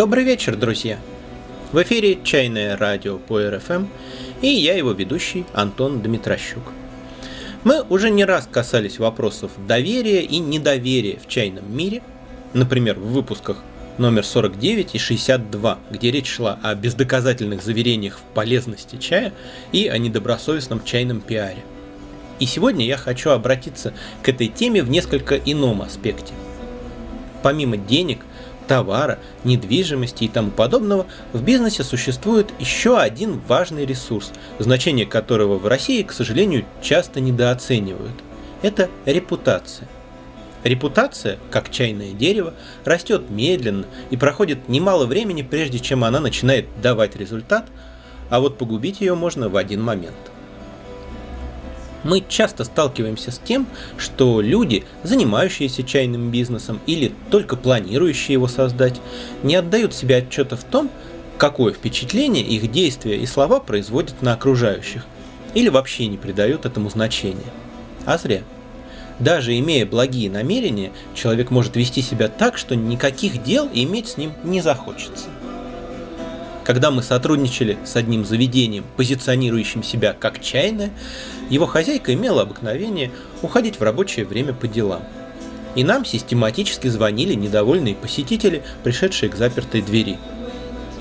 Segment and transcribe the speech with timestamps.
[0.00, 0.98] Добрый вечер, друзья!
[1.72, 3.84] В эфире «Чайное радио» по РФМ
[4.40, 6.62] и я его ведущий Антон Дмитрощук.
[7.64, 12.00] Мы уже не раз касались вопросов доверия и недоверия в чайном мире,
[12.54, 13.58] например, в выпусках
[13.98, 19.34] номер 49 и 62, где речь шла о бездоказательных заверениях в полезности чая
[19.70, 21.62] и о недобросовестном чайном пиаре.
[22.38, 26.32] И сегодня я хочу обратиться к этой теме в несколько ином аспекте.
[27.42, 28.20] Помимо денег,
[28.70, 35.66] товара, недвижимости и тому подобного, в бизнесе существует еще один важный ресурс, значение которого в
[35.66, 38.14] России, к сожалению, часто недооценивают.
[38.62, 39.88] Это репутация.
[40.62, 47.16] Репутация, как чайное дерево, растет медленно и проходит немало времени, прежде чем она начинает давать
[47.16, 47.66] результат,
[48.28, 50.14] а вот погубить ее можно в один момент–
[52.04, 59.00] мы часто сталкиваемся с тем, что люди, занимающиеся чайным бизнесом или только планирующие его создать,
[59.42, 60.90] не отдают себе отчета в том,
[61.38, 65.04] какое впечатление их действия и слова производят на окружающих,
[65.54, 67.52] или вообще не придают этому значения.
[68.06, 68.42] А зря.
[69.18, 74.32] Даже имея благие намерения, человек может вести себя так, что никаких дел иметь с ним
[74.44, 75.26] не захочется.
[76.70, 80.92] Когда мы сотрудничали с одним заведением, позиционирующим себя как чайное,
[81.48, 83.10] его хозяйка имела обыкновение
[83.42, 85.02] уходить в рабочее время по делам.
[85.74, 90.16] И нам систематически звонили недовольные посетители, пришедшие к запертой двери.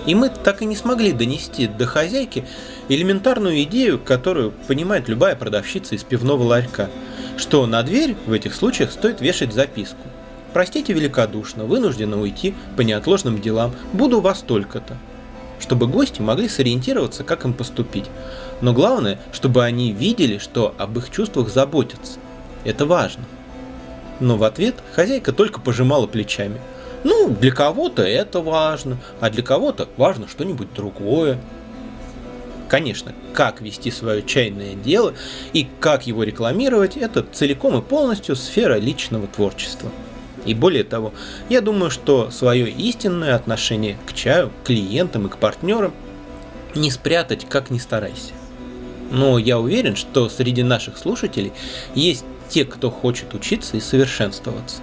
[0.08, 2.45] И мы так и не смогли донести до хозяйки
[2.88, 6.90] элементарную идею, которую понимает любая продавщица из пивного ларька,
[7.38, 10.08] что на дверь в этих случаях стоит вешать записку.
[10.52, 14.97] Простите великодушно, вынуждена уйти по неотложным делам, буду у вас только-то
[15.60, 18.06] чтобы гости могли сориентироваться, как им поступить.
[18.62, 22.20] Но главное, чтобы они видели, что об их чувствах заботятся.
[22.66, 23.24] Это важно.
[24.20, 26.59] Но в ответ хозяйка только пожимала плечами.
[27.03, 31.40] Ну, для кого-то это важно, а для кого-то важно что-нибудь другое.
[32.68, 35.14] Конечно, как вести свое чайное дело
[35.53, 39.90] и как его рекламировать, это целиком и полностью сфера личного творчества.
[40.45, 41.13] И более того,
[41.50, 45.94] я думаю, что свое истинное отношение к чаю, к клиентам и к партнерам
[46.75, 48.33] не спрятать, как ни старайся.
[49.11, 51.51] Но я уверен, что среди наших слушателей
[51.95, 54.81] есть те, кто хочет учиться и совершенствоваться.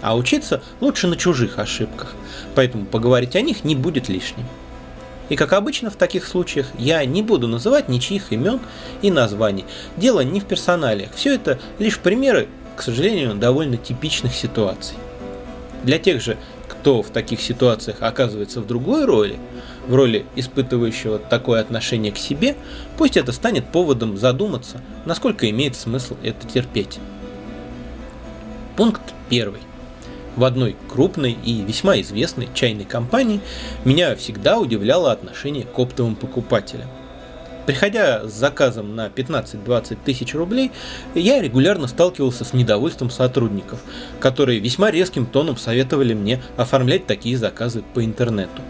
[0.00, 2.14] А учиться лучше на чужих ошибках,
[2.54, 4.46] поэтому поговорить о них не будет лишним.
[5.30, 8.60] И как обычно в таких случаях, я не буду называть ничьих имен
[9.00, 9.64] и названий.
[9.96, 11.10] Дело не в персоналиях.
[11.14, 14.96] Все это лишь примеры к сожалению, довольно типичных ситуаций.
[15.82, 16.36] Для тех же,
[16.68, 19.38] кто в таких ситуациях оказывается в другой роли,
[19.86, 22.56] в роли испытывающего такое отношение к себе,
[22.96, 26.98] пусть это станет поводом задуматься, насколько имеет смысл это терпеть.
[28.76, 29.60] Пункт первый.
[30.36, 33.40] В одной крупной и весьма известной чайной компании
[33.84, 36.88] меня всегда удивляло отношение к оптовым покупателям–
[37.66, 40.70] Приходя с заказом на 15-20 тысяч рублей,
[41.14, 43.80] я регулярно сталкивался с недовольством сотрудников,
[44.20, 48.62] которые весьма резким тоном советовали мне оформлять такие заказы по интернету.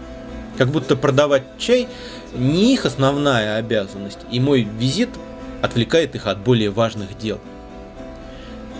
[0.57, 1.87] Как будто продавать чай
[2.33, 5.09] не их основная обязанность, и мой визит
[5.61, 7.39] отвлекает их от более важных дел–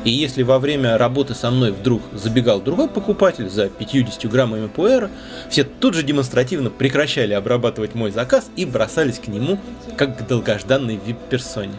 [0.05, 5.09] и если во время работы со мной вдруг забегал другой покупатель за 50 граммами пуэра,
[5.49, 9.59] все тут же демонстративно прекращали обрабатывать мой заказ и бросались к нему,
[9.97, 11.73] как к долгожданной вип-персоне.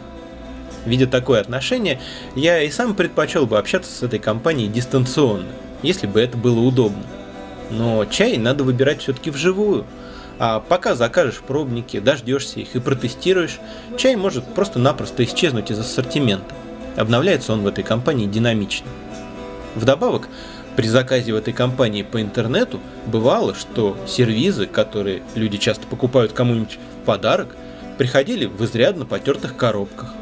[0.85, 2.01] Видя такое отношение,
[2.35, 5.47] я и сам предпочел бы общаться с этой компанией дистанционно,
[5.83, 7.05] если бы это было удобно.
[7.71, 9.85] Но чай надо выбирать все-таки вживую.
[10.39, 13.59] А пока закажешь пробники, дождешься их и протестируешь,
[13.97, 16.55] чай может просто-напросто исчезнуть из ассортимента.
[16.97, 18.87] Обновляется он в этой компании динамично.
[19.75, 20.29] Вдобавок,
[20.77, 26.79] при заказе в этой компании по интернету бывало, что сервизы, которые люди часто покупают кому-нибудь
[27.03, 27.57] в подарок,
[27.99, 30.13] приходили в изрядно потертых коробках.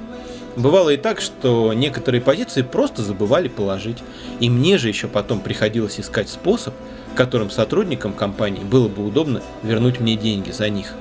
[0.57, 3.99] Бывало и так, что некоторые позиции просто забывали положить,
[4.39, 6.75] и мне же еще потом приходилось искать способ,
[7.17, 10.95] которым сотрудникам компании было бы удобно вернуть мне деньги за них.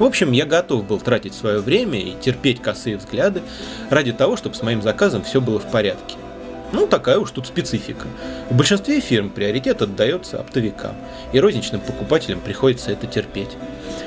[0.00, 3.42] В общем, я готов был тратить свое время и терпеть косые взгляды
[3.90, 6.16] ради того, чтобы с моим заказом все было в порядке.
[6.72, 8.06] Ну, такая уж тут специфика.
[8.48, 10.94] В большинстве фирм приоритет отдается оптовикам,
[11.34, 13.50] и розничным покупателям приходится это терпеть.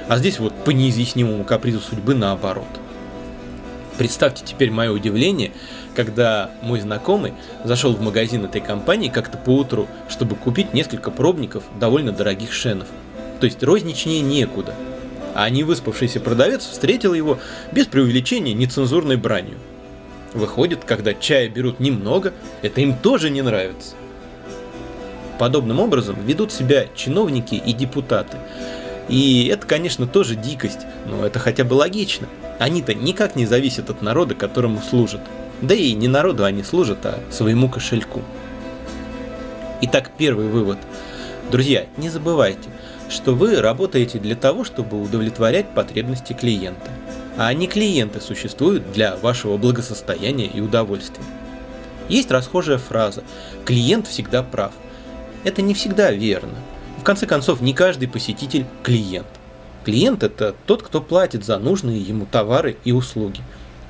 [0.08, 2.66] А здесь вот по неизъяснимому капризу судьбы наоборот.
[4.00, 5.52] Представьте теперь мое удивление,
[5.96, 12.12] когда мой знакомый зашел в магазин этой компании как-то поутру, чтобы купить несколько пробников довольно
[12.12, 12.88] дорогих шенов.
[13.40, 14.74] То есть розничнее некуда–
[15.34, 17.40] а невыспавшийся продавец встретил его
[17.72, 19.58] без преувеличения нецензурной бранью.
[20.34, 23.96] Выходит, когда чая берут немного, это им тоже не нравится.
[25.38, 28.38] подобным образом ведут себя чиновники и депутаты.
[29.10, 32.28] И это, конечно, тоже дикость, но это хотя бы логично.
[32.60, 35.22] Они-то никак не зависят от народа, которому служат.
[35.62, 38.22] Да и не народу они служат, а своему кошельку.
[39.82, 40.78] Итак, первый вывод.
[41.52, 42.70] Друзья, не забывайте,
[43.14, 46.90] что вы работаете для того, чтобы удовлетворять потребности клиента.
[47.38, 51.24] А не клиенты существуют для вашего благосостояния и удовольствия.
[52.10, 53.24] Есть расхожая фраза
[53.66, 54.74] «клиент всегда прав».
[55.44, 56.54] Это не всегда верно.
[57.00, 59.28] В конце концов, не каждый посетитель– клиент.
[59.86, 63.42] Клиент– это тот, кто платит за нужные ему товары и услуги.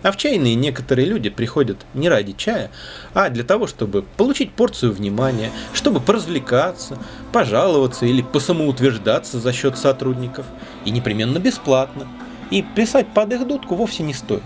[0.04, 2.70] А в чайные некоторые люди приходят не ради чая,
[3.14, 7.00] а для того, чтобы получить порцию внимания, чтобы поразвлекаться,
[7.32, 10.46] пожаловаться или посамоутверждаться за счет сотрудников.
[10.84, 12.06] И непременно бесплатно.
[12.52, 14.44] И писать под их дудку вовсе не стоит.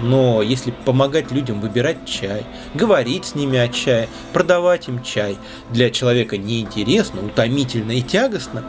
[0.00, 2.44] Но если помогать людям выбирать чай,
[2.74, 5.38] говорить с ними о чае, продавать им чай,
[5.70, 8.64] для человека неинтересно, утомительно и тягостно,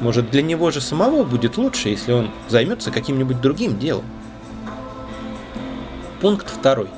[0.00, 4.06] может для него же самого будет лучше, если он займется каким-нибудь другим делом.
[6.22, 6.88] Пункт второй.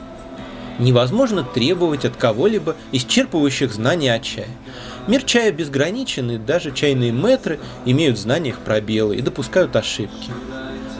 [0.78, 4.46] Невозможно требовать от кого-либо исчерпывающих знаний о чае.
[5.08, 10.30] Мир чая безграничен, и даже чайные метры имеют в знаниях пробелы и допускают ошибки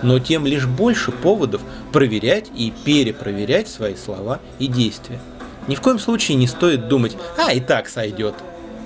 [0.05, 5.19] но тем лишь больше поводов проверять и перепроверять свои слова и действия.
[5.67, 8.35] Ни в коем случае не стоит думать «а, и так сойдет».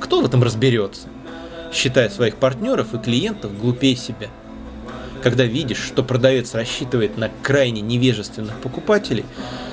[0.00, 1.08] Кто в этом разберется?
[1.72, 4.28] Считая своих партнеров и клиентов глупее себя.
[5.22, 9.24] Когда видишь, что продавец рассчитывает на крайне невежественных покупателей,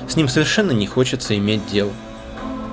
[0.07, 1.92] с ним совершенно не хочется иметь дело.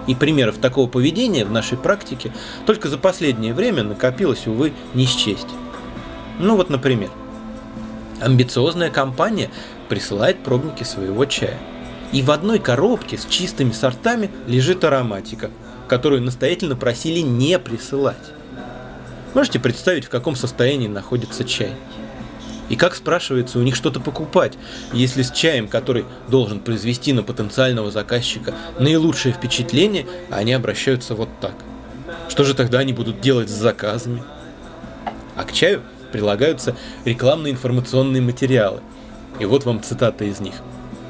[0.06, 2.32] И примеров такого поведения в нашей практике
[2.66, 5.46] только за последнее время накопилось, увы, не счесть.
[6.38, 7.10] Ну вот, например,
[8.22, 9.50] Амбициозная компания
[9.88, 11.58] присылает пробники своего чая.
[12.12, 15.50] И в одной коробке с чистыми сортами лежит ароматика,
[15.88, 18.32] которую настоятельно просили не присылать.
[19.34, 21.72] Можете представить, в каком состоянии находится чай?
[22.68, 24.54] И как спрашивается у них что-то покупать,
[24.92, 31.54] если с чаем, который должен произвести на потенциального заказчика наилучшее впечатление, они обращаются вот так.
[32.28, 34.22] Что же тогда они будут делать с заказами?
[35.36, 35.82] А к чаю
[36.12, 38.80] прилагаются рекламные информационные материалы.
[39.38, 40.54] И вот вам цитата из них.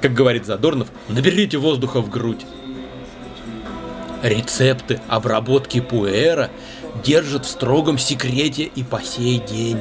[0.00, 2.44] Как говорит Задорнов, наберите воздуха в грудь.
[4.22, 6.50] Рецепты обработки пуэра
[7.04, 9.80] держат в строгом секрете и по сей день.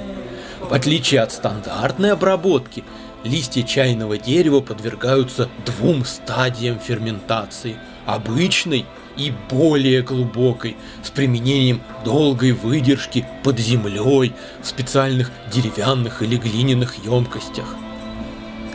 [0.71, 2.85] В отличие от стандартной обработки,
[3.25, 7.75] листья чайного дерева подвергаются двум стадиям ферментации–
[8.05, 8.85] обычной
[9.17, 14.31] и более глубокой, с применением долгой выдержки под землей
[14.61, 17.75] в специальных деревянных или глиняных емкостях.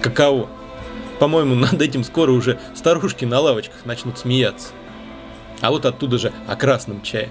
[0.03, 0.51] Каково?
[1.19, 4.69] По-моему, над этим скоро уже старушки на лавочках начнут смеяться.
[5.63, 7.31] А вот оттуда же о красном чае.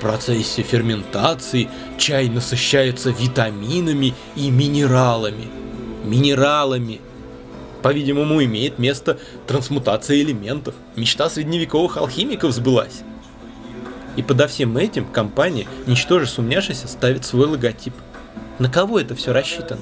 [0.00, 1.68] Процессе ферментации
[1.98, 5.48] чай насыщается витаминами и минералами.
[6.04, 7.00] Минералами–
[7.82, 10.74] по-видимому, имеет место трансмутация элементов.
[10.96, 13.02] Мечта средневековых алхимиков сбылась.
[14.16, 17.94] И подо всем этим компания, ничтоже сумняшися, ставит свой логотип.
[18.58, 19.80] На кого это все рассчитано?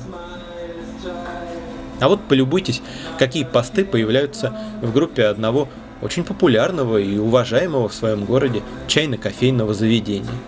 [2.00, 2.80] А вот полюбуйтесь,
[3.18, 5.68] какие посты появляются в группе одного
[6.02, 10.26] очень популярного и уважаемого в своем городе чайно-кофейного заведения–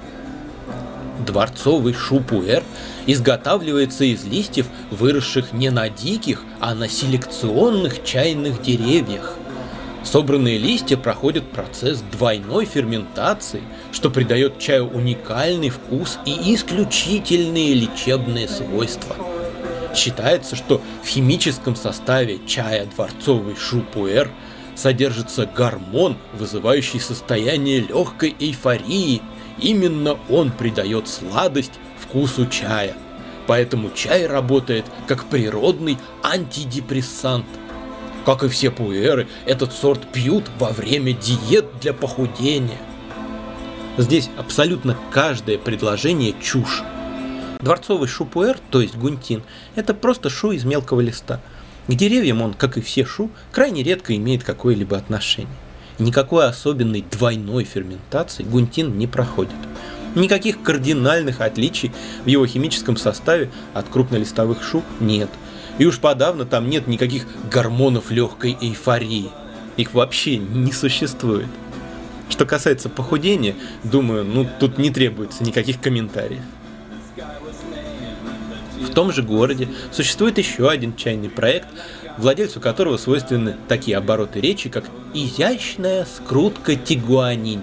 [1.26, 2.62] Дворцовый шупуэр
[3.06, 9.34] изготавливается из листьев, выросших не на диких, а на селекционных чайных деревьях.
[10.02, 13.60] Собранные листья проходят процесс двойной ферментации,
[13.92, 19.14] что придает чаю уникальный вкус и исключительные лечебные свойства.
[19.94, 24.30] Считается, что в химическом составе чая дворцовый шупуэр
[24.80, 29.22] содержится гормон, вызывающий состояние легкой эйфории–
[29.60, 32.94] Именно он придает сладость вкусу чая.
[33.46, 37.46] Поэтому чай работает как природный антидепрессант.
[38.24, 42.78] Как и все пуэры, этот сорт пьют во время диет для похудения.
[43.98, 46.82] Здесь абсолютно каждое предложение чушь.
[47.60, 49.42] Дворцовый шупуэр, то есть гунтин,
[49.74, 51.40] это просто шу из мелкого листа.
[51.90, 55.50] К деревьям он, как и все шу, крайне редко имеет какое-либо отношение.
[55.98, 59.56] Никакой особенной двойной ферментации гунтин не проходит.
[60.14, 61.90] Никаких кардинальных отличий
[62.24, 65.30] в его химическом составе от крупнолистовых шу нет.
[65.78, 69.28] И уж подавно там нет никаких гормонов легкой эйфории.
[69.76, 71.48] Их вообще не существует.
[72.28, 76.42] Что касается похудения, думаю, ну тут не требуется никаких комментариев.
[78.80, 81.68] В том же городе существует еще один чайный проект,
[82.18, 84.84] владельцу которого свойственны такие обороты речи, как
[85.14, 87.62] «изящная скрутка тигуанинь».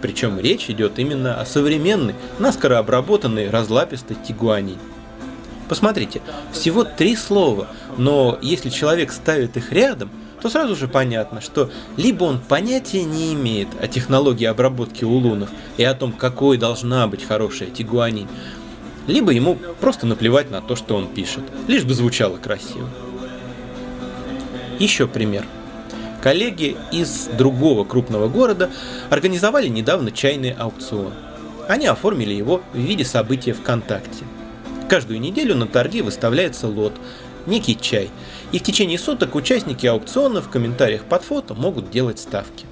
[0.00, 4.76] Причем речь идет именно о современной, наскоро обработанной разлапистой тигуани.
[5.68, 11.70] Посмотрите, всего три слова, но если человек ставит их рядом, то сразу же понятно, что
[11.96, 17.24] либо он понятия не имеет о технологии обработки улунов и о том, какой должна быть
[17.24, 18.28] хорошая тигуанин,
[19.08, 22.88] либо ему просто наплевать на то, что он пишет, лишь бы звучало красиво.
[24.78, 25.44] Еще пример.
[26.22, 28.70] Коллеги из другого крупного города
[29.10, 31.12] организовали недавно чайный аукцион.
[31.68, 34.24] Они оформили его в виде события ВКонтакте.
[34.88, 36.92] Каждую неделю на торги выставляется лот,
[37.46, 38.10] некий чай,
[38.52, 42.66] и в течение суток участники аукциона в комментариях под фото могут делать ставки.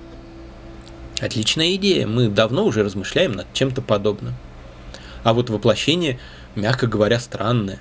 [1.20, 4.34] Отличная идея, мы давно уже размышляем над чем-то подобным.
[5.26, 6.20] А вот воплощение,
[6.54, 7.80] мягко говоря, странное.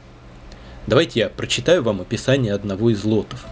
[0.87, 3.45] Давайте я прочитаю вам описание одного из лотов.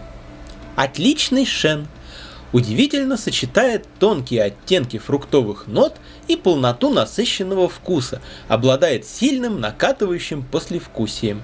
[0.74, 1.86] Отличный шен–
[2.52, 5.94] удивительно сочетает тонкие оттенки фруктовых нот
[6.26, 11.40] и полноту насыщенного вкуса, обладает сильным накатывающим послевкусием.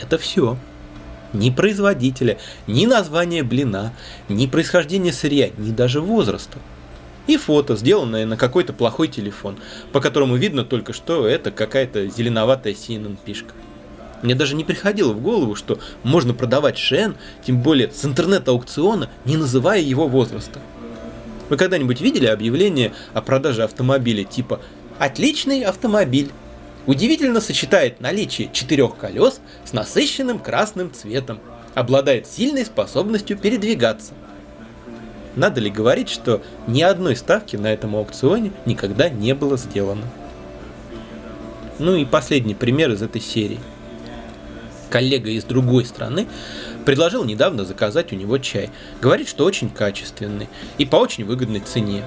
[0.00, 0.56] Это все.
[1.32, 3.92] Ни производителя, ни названия блина,
[4.28, 6.58] ни происхождения сырья, ни даже возраста.
[7.26, 9.56] И фото, сделанное на какой-то плохой телефон,
[9.92, 13.54] по которому видно только, что это какая-то зеленоватая CNN пишка.
[14.22, 17.16] Мне даже не приходило в голову, что можно продавать Шен,
[17.46, 20.60] тем более с интернет-аукциона, не называя его возраста.
[21.48, 24.60] Вы когда-нибудь видели объявление о продаже автомобиля типа
[24.98, 26.30] «Отличный автомобиль»?
[26.86, 31.40] Удивительно сочетает наличие четырех колес с насыщенным красным цветом.
[31.74, 34.12] Обладает сильной способностью передвигаться.
[35.36, 40.06] Надо ли говорить, что ни одной ставки на этом аукционе никогда не было сделано?
[41.78, 43.60] Ну и последний пример из этой серии–
[44.94, 46.28] коллега из другой страны
[46.84, 48.70] предложил недавно заказать у него чай.
[49.02, 50.48] Говорит, что очень качественный
[50.78, 52.04] и по очень выгодной цене.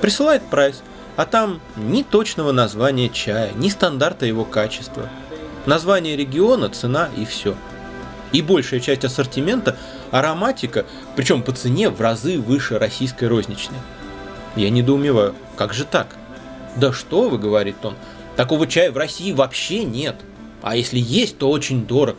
[0.00, 0.82] Присылает прайс,
[1.14, 5.08] а там ни точного названия чая, ни стандарта его качества.
[5.64, 7.54] Название региона, цена и все.
[8.32, 9.76] И большая часть ассортимента–
[10.18, 13.78] ароматика, причем по цене в разы выше российской розничной.
[14.56, 16.16] Я недоумеваю, как же так?
[16.76, 17.94] Да что вы, говорит он,
[18.36, 20.16] такого чая в России вообще нет–
[20.64, 22.16] а если есть, то очень дорог.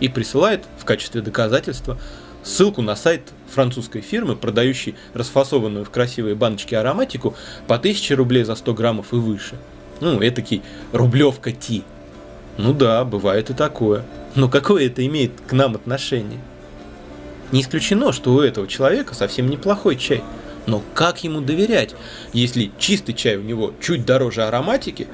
[0.00, 1.98] И присылает в качестве доказательства
[2.42, 7.34] ссылку на сайт французской фирмы, продающей расфасованную в красивые баночки ароматику
[7.66, 9.56] по 1000 рублей за 100 граммов и выше.
[10.00, 11.82] Ну, этакий рублевка Ти.
[12.56, 14.06] Ну да, бывает и такое.
[14.34, 16.40] Но какое это имеет к нам отношение?
[17.52, 20.22] Не исключено, что у этого человека совсем неплохой чай.
[20.66, 21.94] Но как ему доверять,
[22.32, 25.06] если чистый чай у него чуть дороже ароматики,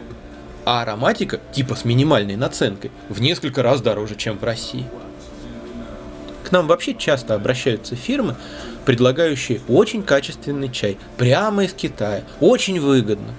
[0.64, 4.86] а ароматика, типа с минимальной наценкой, в несколько раз дороже, чем в России.
[6.44, 8.36] К нам вообще часто обращаются фирмы,
[8.86, 13.34] предлагающие очень качественный чай прямо из Китая, очень выгодно.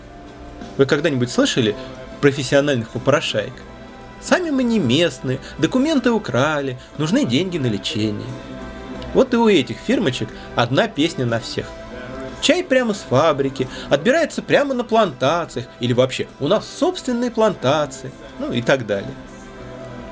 [0.77, 1.75] Вы когда-нибудь слышали
[2.21, 3.53] профессиональных попрошаек?
[4.21, 8.27] Сами мы не местные, документы украли, нужны деньги на лечение.
[9.13, 11.65] Вот и у этих фирмочек одна песня на всех–
[12.43, 18.51] Чай прямо с фабрики, отбирается прямо на плантациях, или вообще у нас собственные плантации, ну
[18.51, 19.13] и так далее.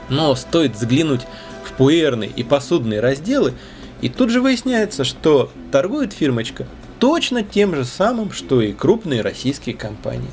[0.07, 1.27] Но стоит заглянуть
[1.65, 3.53] в пуэрные и посудные разделы,
[3.99, 6.65] и тут же выясняется, что торгует фирмочка
[6.99, 10.31] точно тем же самым, что и крупные российские компании.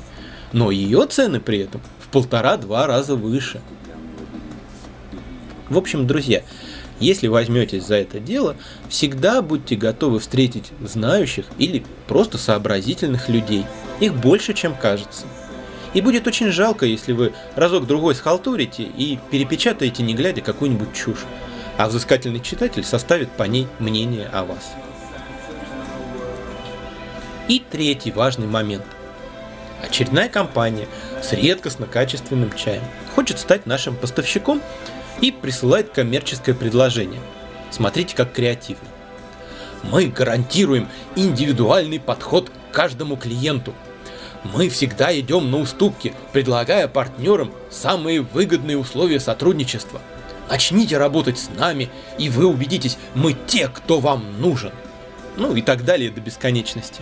[0.53, 3.59] Но ее цены при этом в полтора-два раза выше.
[5.67, 6.43] В общем, друзья,
[6.99, 8.55] если возьметесь за это дело,
[8.89, 13.65] всегда будьте готовы встретить знающих или просто сообразительных людей.
[13.99, 15.25] Их больше, чем кажется.
[15.93, 21.25] И будет очень жалко, если вы разок-другой схалтурите и перепечатаете, не глядя, какую-нибудь чушь,
[21.77, 24.73] а взыскательный читатель составит по ней мнение о вас.
[27.47, 28.85] И третий важный момент.
[29.81, 30.87] Очередная компания
[31.23, 32.83] с редкостно качественным чаем
[33.15, 34.61] хочет стать нашим поставщиком
[35.21, 37.21] и присылает коммерческое предложение.
[37.71, 38.87] Смотрите, как креативно.
[39.83, 43.73] Мы гарантируем индивидуальный подход к каждому клиенту.
[44.43, 50.01] Мы всегда идем на уступки, предлагая партнерам самые выгодные условия сотрудничества.
[50.49, 54.71] Начните работать с нами, и вы убедитесь, мы те, кто вам нужен.
[55.37, 57.01] Ну и так далее до бесконечности.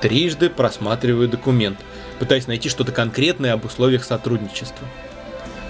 [0.00, 1.78] Трижды просматриваю документ,
[2.18, 4.86] пытаясь найти что-то конкретное об условиях сотрудничества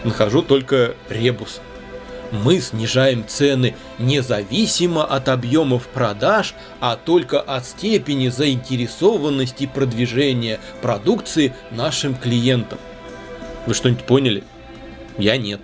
[0.04, 1.60] нахожу только ребус.
[2.32, 12.14] Мы снижаем цены независимо от объемов продаж, а только от степени заинтересованности продвижения продукции нашим
[12.16, 12.78] клиентам.
[13.66, 14.44] Вы что-нибудь поняли?
[15.18, 15.60] Я нет.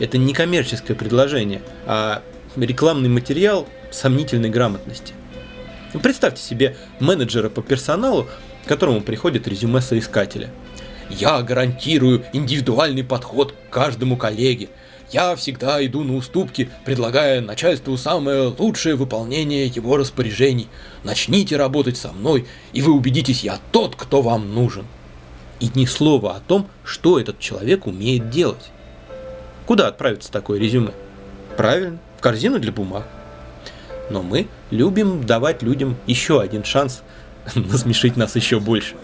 [0.00, 2.22] Это не коммерческое предложение, а
[2.56, 5.14] рекламный материал сомнительной грамотности.
[6.02, 8.28] Представьте себе менеджера по персоналу,
[8.66, 10.50] которому приходит резюме соискателя.
[11.10, 14.68] «Я гарантирую индивидуальный подход к каждому коллеге.
[15.12, 20.68] Я всегда иду на уступки, предлагая начальству самое лучшее выполнение его распоряжений.
[21.04, 24.86] Начните работать со мной, и вы убедитесь, я тот, кто вам нужен».
[25.60, 28.70] И ни слова о том, что этот человек умеет делать.
[29.66, 30.92] Куда отправится такое резюме?
[31.56, 33.06] Правильно, в корзину для бумаг.
[34.10, 37.02] Но мы любим давать людям еще один шанс
[37.54, 38.94] насмешить нас еще больше.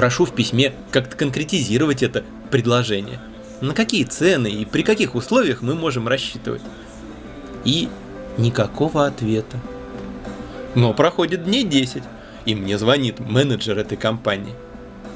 [0.00, 3.20] Прошу в письме как-то конкретизировать это предложение.
[3.60, 6.62] На какие цены и при каких условиях мы можем рассчитывать?
[7.66, 7.86] И
[8.38, 9.58] никакого ответа.
[10.74, 12.02] Но проходит дней 10,
[12.46, 14.54] и мне звонит менеджер этой компании.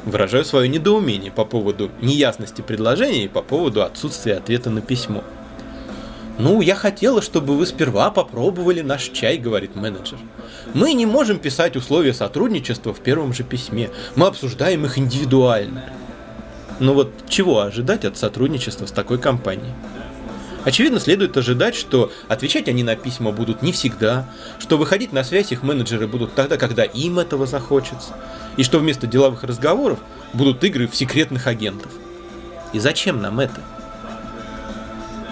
[0.04, 5.24] Выражаю свое недоумение по поводу неясности предложения и по поводу отсутствия ответа на письмо.
[6.38, 10.18] «Ну, я хотела, чтобы вы сперва попробовали наш чай»,— говорит менеджер.
[10.74, 13.90] «Мы не можем писать условия сотрудничества в первом же письме.
[14.16, 15.84] Мы обсуждаем их индивидуально».
[16.80, 19.72] Но вот чего ожидать от сотрудничества с такой компанией?
[20.64, 24.26] Очевидно, следует ожидать, что отвечать они на письма будут не всегда,
[24.58, 28.14] что выходить на связь их менеджеры будут тогда, когда им этого захочется,
[28.56, 29.98] и что вместо деловых разговоров
[30.32, 31.92] будут игры в секретных агентов.
[32.72, 33.60] И зачем нам это?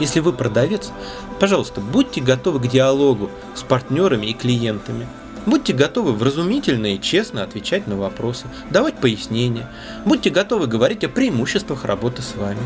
[0.02, 0.90] Если вы продавец,
[1.38, 5.06] пожалуйста, будьте готовы к диалогу с партнерами и клиентами.
[5.46, 9.70] Будьте готовы вразумительно и честно отвечать на вопросы, давать пояснения.
[10.04, 12.58] Будьте готовы говорить о преимуществах работы с вами.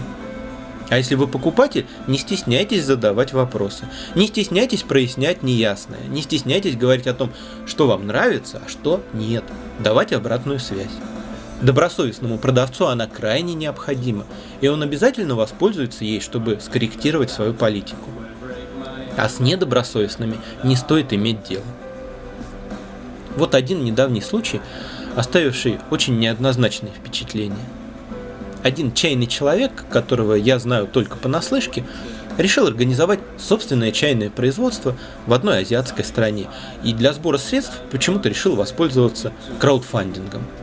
[0.89, 3.85] А если вы покупатель, не стесняйтесь задавать вопросы.
[4.15, 6.07] Не стесняйтесь прояснять неясное.
[6.09, 7.31] Не стесняйтесь говорить о том,
[7.67, 9.45] что вам нравится, а что нет.
[9.79, 10.97] Давать обратную связь.
[11.63, 14.27] Добросовестному продавцу она крайне необходима,
[14.61, 18.11] и он обязательно воспользуется ей, чтобы скорректировать свою политику.
[19.17, 21.65] А с недобросовестными не стоит иметь дело.
[23.37, 24.61] Вот один недавний случай,
[25.15, 27.57] оставивший очень неоднозначное впечатление.
[28.63, 31.85] Один чайный человек, которого я знаю только понаслышке,
[32.37, 34.95] решил организовать собственное чайное производство
[35.27, 36.49] в одной азиатской стране
[36.85, 40.43] и для сбора средств почему-то решил воспользоваться краудфандингом–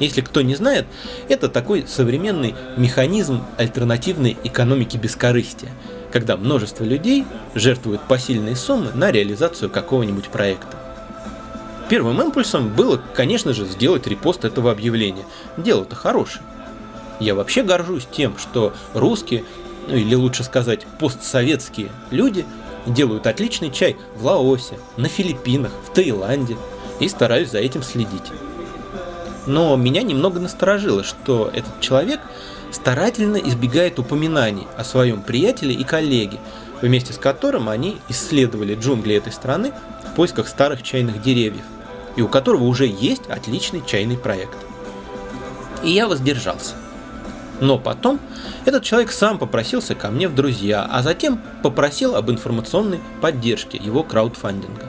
[0.00, 0.86] если кто не знает,
[1.28, 5.70] это такой современный механизм альтернативной экономики бескорыстия,
[6.10, 10.76] когда множество людей жертвуют посильные суммы на реализацию какого-нибудь проекта.
[11.88, 15.24] Первым импульсом было, конечно же, сделать репост этого объявления.
[15.56, 16.44] Дело-то хорошее.
[17.18, 19.44] Я вообще горжусь тем, что русские,
[19.88, 22.46] ну или лучше сказать, постсоветские люди
[22.86, 26.56] делают отличный чай в Лаосе, на Филиппинах, в Таиланде
[27.00, 28.32] и стараюсь за этим следить.
[29.46, 32.20] Но меня немного насторожило, что этот человек
[32.70, 36.38] старательно избегает упоминаний о своем приятеле и коллеге,
[36.82, 39.72] вместе с которым они исследовали джунгли этой страны
[40.10, 41.64] в поисках старых чайных деревьев,
[42.16, 44.56] и у которого уже есть отличный чайный проект.
[45.82, 46.74] И я воздержался.
[47.60, 48.18] Но потом
[48.64, 54.02] этот человек сам попросился ко мне в друзья, а затем попросил об информационной поддержке его
[54.02, 54.86] краудфандинга.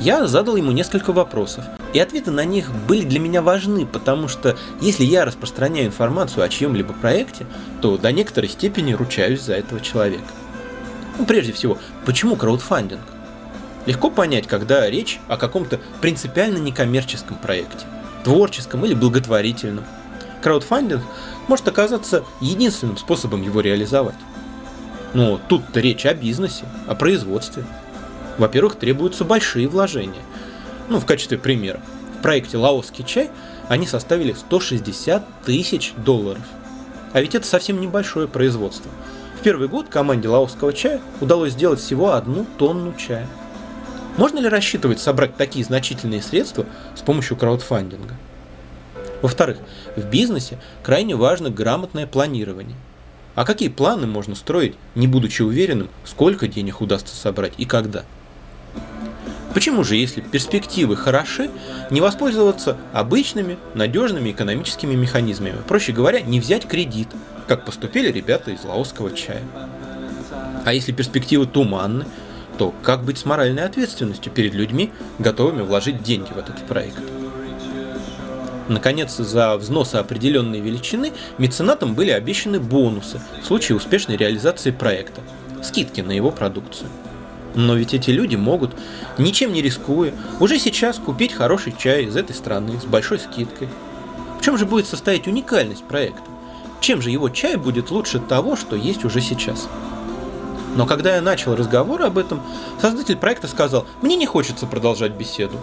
[0.00, 4.56] Я задал ему несколько вопросов, и ответы на них были для меня важны, потому что
[4.80, 7.46] если я распространяю информацию о чьем-либо проекте,
[7.80, 10.32] то до некоторой степени ручаюсь за этого человека.
[11.18, 13.02] Ну, прежде всего, почему краудфандинг?
[13.86, 17.86] Легко понять, когда речь о каком-то принципиально некоммерческом проекте,
[18.24, 19.84] творческом или благотворительном.
[20.42, 21.02] Краудфандинг
[21.48, 24.16] может оказаться единственным способом его реализовать.
[25.12, 27.64] Но тут-то речь о бизнесе, о производстве.
[28.38, 30.22] Во-первых, требуются большие вложения–
[30.88, 31.80] ну, в качестве примера.
[32.18, 33.30] В проекте «Лаосский чай»
[33.68, 36.42] они составили 160 тысяч долларов.
[37.12, 38.90] А ведь это совсем небольшое производство.
[39.38, 43.26] В первый год команде лаосского чая удалось сделать всего одну тонну чая.
[44.16, 48.14] Можно ли рассчитывать собрать такие значительные средства с помощью краудфандинга?
[49.22, 49.58] Во-вторых,
[49.96, 52.76] в бизнесе крайне важно грамотное планирование.
[53.34, 58.04] А какие планы можно строить, не будучи уверенным, сколько денег удастся собрать и когда?
[59.54, 61.48] Почему же, если перспективы хороши,
[61.90, 65.54] не воспользоваться обычными, надежными экономическими механизмами?
[65.68, 67.08] Проще говоря, не взять кредит,
[67.46, 69.42] как поступили ребята из лаосского чая.
[70.64, 72.04] А если перспективы туманны,
[72.58, 74.90] то как быть с моральной ответственностью перед людьми,
[75.20, 76.98] готовыми вложить деньги в этот проект?
[78.68, 85.20] Наконец, за взносы определенной величины меценатам были обещаны бонусы в случае успешной реализации проекта,
[85.62, 86.88] скидки на его продукцию.
[87.54, 88.72] Но ведь эти люди могут,
[89.16, 93.68] ничем не рискуя, уже сейчас купить хороший чай из этой страны с большой скидкой.
[94.40, 96.22] В чем же будет состоять уникальность проекта?
[96.80, 99.68] Чем же его чай будет лучше того, что есть уже сейчас?
[100.76, 102.42] Но когда я начал разговор об этом,
[102.80, 105.56] создатель проекта сказал, мне не хочется продолжать беседу.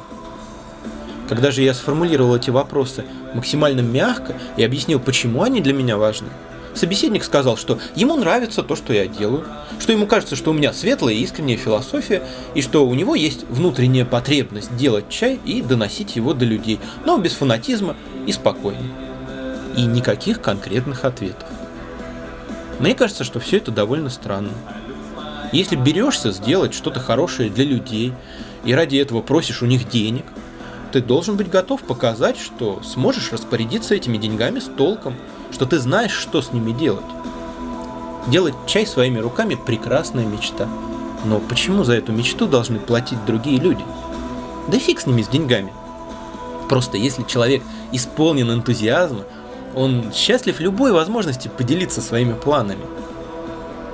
[1.28, 6.30] Когда же я сформулировал эти вопросы максимально мягко и объяснил, почему они для меня важны,
[6.74, 9.46] собеседник сказал, что ему нравится то, что я делаю,
[9.80, 12.24] что ему кажется, что у меня светлая и искренняя философия,
[12.56, 17.18] и что у него есть внутренняя потребность делать чай и доносить его до людей, но
[17.18, 18.84] без фанатизма и спокойно.
[19.76, 21.48] И никаких конкретных ответов.
[22.80, 24.52] Мне кажется, что все это довольно странно.
[25.52, 28.14] Если берешься сделать что-то хорошее для людей
[28.64, 30.26] и ради этого просишь у них денег,
[30.92, 35.16] ты должен быть готов показать, что сможешь распорядиться этими деньгами с толком,
[35.52, 37.06] что ты знаешь, что с ними делать.
[38.28, 40.68] Делать чай своими руками– прекрасная мечта.
[41.26, 43.84] Но почему за эту мечту должны платить другие люди?
[44.68, 45.74] Да фиг с ними, с деньгами.
[46.70, 49.24] Просто если человек исполнен энтузиазма,
[49.76, 52.86] он счастлив любой возможности поделиться своими планами.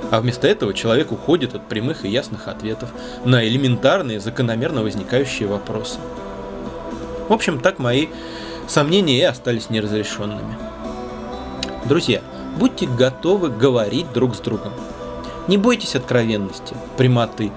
[0.10, 2.90] А вместо этого человек уходит от прямых и ясных ответов
[3.26, 6.00] на элементарные, закономерно возникающие вопросы.
[7.28, 8.08] В общем, так мои
[8.68, 10.56] сомнения и остались неразрешенными.
[11.88, 12.22] Друзья,
[12.58, 14.74] будьте готовы говорить друг с другом.
[15.48, 17.50] Не бойтесь откровенности, прямоты.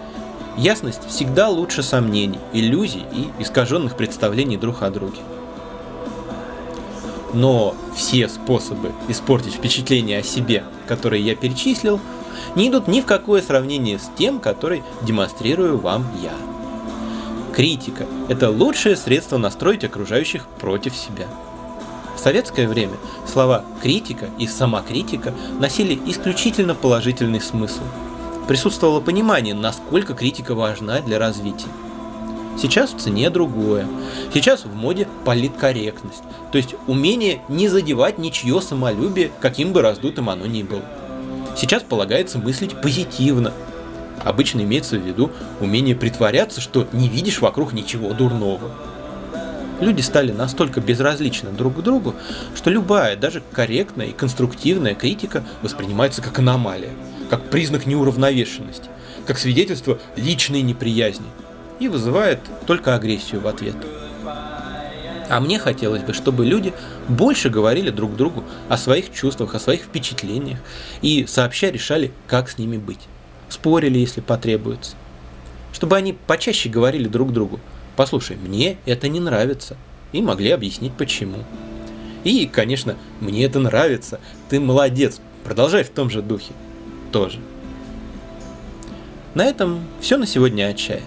[0.57, 5.19] Ясность всегда лучше сомнений, иллюзий и искаженных представлений друг о друге.
[7.35, 11.99] Но все способы испортить впечатление о себе, которые я перечислил,
[12.55, 16.33] не идут ни в какое сравнение с тем, который демонстрирую вам я.
[17.53, 21.27] Критика– это лучшее средство настроить окружающих против себя.
[22.21, 27.81] В советское время слова «критика» и «самокритика» носили исключительно положительный смысл.
[28.47, 31.71] Присутствовало понимание, насколько критика важна для развития.
[32.61, 33.89] Сейчас в цене другое.
[34.35, 40.45] Сейчас в моде политкорректность, то есть умение не задевать ничье самолюбие, каким бы раздутым оно
[40.45, 40.83] ни было.
[41.57, 43.55] Сейчас полагается мыслить позитивно.
[44.23, 48.73] Обычно имеется в виду умение притворяться, что не видишь вокруг ничего дурного.
[49.81, 52.15] Люди стали настолько безразличны друг к другу,
[52.55, 56.91] что любая, даже корректная и конструктивная критика воспринимается как аномалия,
[57.31, 58.91] как признак неуравновешенности,
[59.27, 61.27] как свидетельство личной неприязни
[61.79, 63.75] и вызывает только агрессию в ответ.
[65.31, 66.75] А мне хотелось бы, чтобы люди
[67.09, 70.59] больше говорили друг другу о своих чувствах, о своих впечатлениях
[71.03, 73.09] и сообща решали, как с ними быть.
[73.49, 74.97] Спорили, если потребуется.
[75.73, 77.61] Чтобы они почаще говорили друг другу,
[77.97, 79.77] послушай, мне это не нравится,
[80.13, 81.39] и могли объяснить почему.
[82.25, 86.53] И, конечно, мне это нравится, ты молодец, продолжай в том же духе.
[87.13, 87.39] Тоже.
[89.35, 91.03] На этом все на сегодня от чая.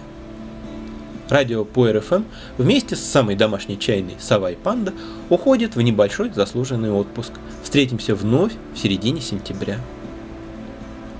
[1.29, 2.23] Радио по РФМ
[2.57, 4.93] вместе с самой домашней чайной Савай Панда
[5.29, 7.31] уходит в небольшой заслуженный отпуск.
[7.63, 9.79] Встретимся вновь в середине сентября.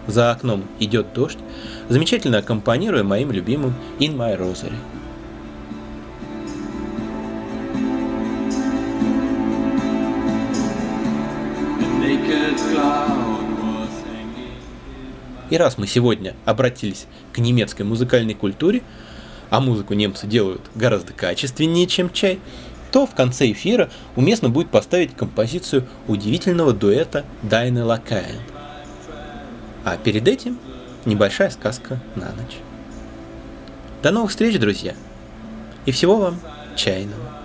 [0.08, 1.38] За окном идет дождь,
[1.88, 4.74] замечательно аккомпанируя моим любимым In My Rosary.
[15.54, 18.82] И раз мы сегодня обратились к немецкой музыкальной культуре,
[19.52, 22.40] а музыку немцы делают гораздо качественнее, чем чай,
[22.92, 28.40] то в конце эфира уместно будет поставить композицию удивительного дуэта Дайны Лакаен.
[29.86, 30.58] А перед этим
[31.06, 32.58] небольшая сказка на ночь.
[34.02, 34.96] До новых встреч, друзья!
[35.86, 36.40] И всего вам
[36.76, 37.43] чайного!